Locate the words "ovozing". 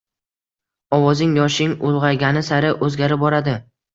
0.97-1.35